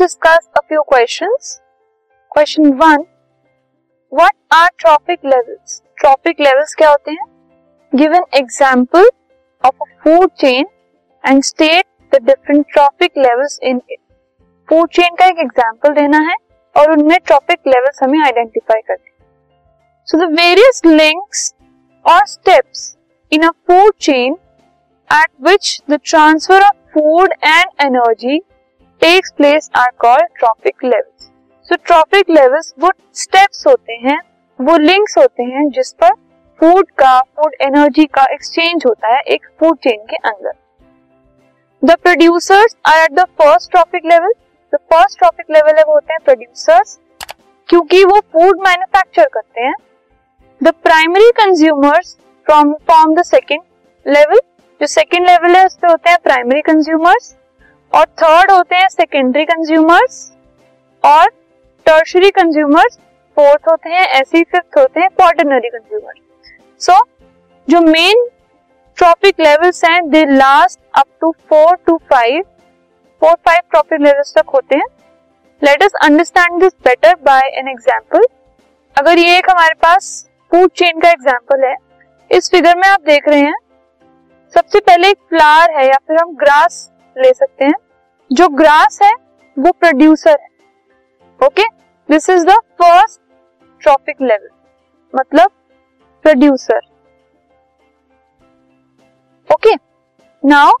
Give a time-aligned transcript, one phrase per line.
[0.00, 1.34] Discuss a few question
[2.32, 3.04] question one
[4.12, 7.24] what are trophic levels trophic levels क्या होते हैं?
[7.92, 9.08] Given example
[9.64, 10.66] of a food chain
[11.24, 13.80] and state the different trophic levels in
[14.68, 16.36] food chain का एक example देना है
[16.76, 19.10] और उनमें trophic levels हमें आइडेंटिफाई करते
[20.08, 21.54] सो द वेरियस लिंक्स
[22.04, 22.94] और steps
[23.32, 24.36] in a food chain
[25.10, 28.40] at which the transfer of food and energy
[29.00, 31.28] takes place are called trophic levels
[31.68, 34.18] so trophic levels वो स्टेप्स होते हैं,
[34.58, 36.10] वो लिंक्स होते हैं जिस पर
[36.60, 40.52] फ़ूड का फ़ूड एनर्जी का एक्सचेंज होता है एक फ़ूड चेन के अंदर।
[41.82, 44.32] The producers are at the first trophic level
[44.72, 46.98] the first trophic level है वो होते हैं प्रोड्यूसर्स
[47.68, 49.74] क्योंकि वो फ़ूड मैन्युफैक्चर करते हैं।
[50.60, 53.62] The primary consumers from form the second
[54.06, 54.40] level
[54.80, 57.34] जो सेकेंड लेवल है उस पर होते हैं प्राइमरी कंज्यूमर्स
[57.92, 60.20] और थर्ड होते हैं सेकेंडरी कंज्यूमर्स
[61.04, 61.28] और
[61.86, 62.98] टर्शरी कंज्यूमर्स
[63.36, 66.12] फोर्थ होते हैं ऐसे फिफ्थ होते हैं क्वार्टनरी कंज्यूमर
[66.80, 67.02] सो
[67.68, 68.26] जो मेन
[68.98, 72.42] ट्रॉपिक लेवल्स हैं they last up to four to five
[73.22, 74.86] four five trophic levels तक होते हैं.
[75.62, 78.26] Let us understand this better by an example
[78.96, 80.06] अगर ये एक हमारे पास
[80.52, 81.74] फ़ूड चेन का एग्जांपल है,
[82.30, 83.54] इस फिगर में आप देख रहे हैं,
[84.54, 86.88] सबसे पहले एक फ्लावर है या फिर हम ग्रास
[87.20, 87.74] ले सकते हैं।
[88.30, 89.12] जो ग्रास है,
[89.56, 90.48] वो प्रोड्यूसर है।
[91.40, 91.66] Okay
[92.08, 93.20] this is the first
[93.82, 94.48] trophic level
[95.14, 95.50] मतलब
[96.24, 96.80] producer
[99.50, 99.74] okay
[100.42, 100.72] now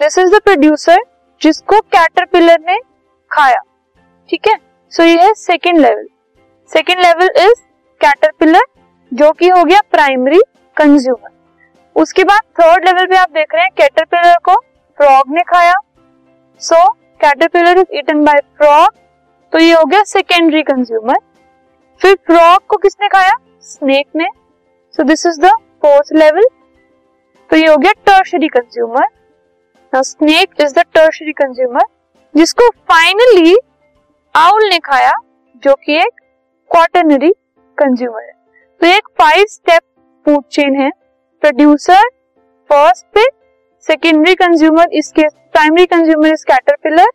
[0.00, 1.04] this is the producer
[1.40, 2.78] जिसको कैटरपिलर ने
[3.30, 3.60] खाया।
[4.28, 4.56] ठीक है?
[4.92, 6.06] सो ये है second level
[6.70, 7.60] second level is
[8.00, 8.64] caterpillar
[9.12, 10.40] जो कि हो गया प्राइमरी
[10.76, 11.30] कंज्यूमर
[11.96, 14.56] उसके बाद थर्ड लेवल पे आप देख रहे हैं कैटरपिलर को
[14.98, 15.74] फ्रॉग ने खाया।
[16.60, 16.88] So
[17.20, 18.94] caterpillar is eaten by frog
[19.52, 21.18] तो ये हो गया सेकेंडरी कंज्यूमर
[22.00, 23.32] फिर फ्रॉग को किसने खाया?
[23.62, 24.28] स्नेक ने।
[24.94, 25.50] So this is the
[25.82, 26.48] fourth level
[27.50, 29.06] तो ये हो गया tertiary consumer
[29.92, 31.84] snake is the tertiary consumer
[32.34, 33.56] जिसको फाइनली
[34.34, 35.12] आउल ने खाया,
[35.62, 36.20] जो कि एक
[36.70, 37.32] क्वार्टनरी
[37.78, 38.32] कंज्यूमर है।
[38.80, 39.82] तो एक फाइव स्टेप
[40.26, 40.90] फ़ूड चेन है।
[41.42, 42.08] प्रोड्यूसर
[42.70, 43.24] फ़र्स्ट पे
[43.86, 47.10] सेकेंडरी कंज्यूमर इसके primary consumer is caterpillar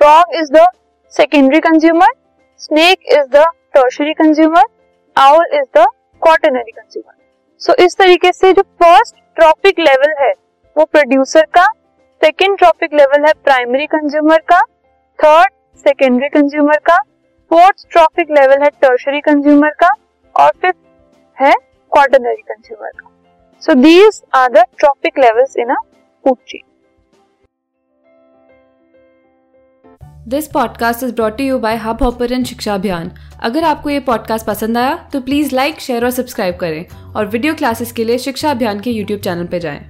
[0.00, 0.66] frog is the
[1.12, 2.12] secondary consumer
[2.60, 3.44] snake is the
[3.74, 4.64] tertiary consumer
[5.16, 5.86] owl is the
[6.22, 7.14] quaternary consumer
[7.60, 10.32] so इस तरीके से जो फ़र्स्ट ट्रॉपिक लेवल है,
[10.76, 11.64] वो producer का
[12.22, 14.60] सेकेंड ट्रॉपिक लेवल है प्राइमरी कंज्यूमर का
[15.18, 15.52] थर्ड
[15.86, 16.96] सेकेंडरी कंज्यूमर का
[17.50, 19.90] फोर्थ ट्रॉपिक लेवल है टर्शरी कंज्यूमर का,
[20.34, 20.76] और फिफ्थ
[21.38, 21.52] है
[21.92, 23.08] क्वार्टनरी कंज्यूमर का।
[23.64, 25.76] So these are the trophic levels in a
[26.24, 26.60] food chain
[30.28, 33.10] this podcast is brought you by Hubhopper Shiksha Abhiyan
[33.42, 37.54] अगर आपको ये पॉडकास्ट पसंद आया तो प्लीज़ लाइक शेयर और सब्सक्राइब करें और वीडियो
[37.54, 39.88] क्लासेस के लिए शिक्षा अभियान के यूट्यूब चैनल पर जाएँ।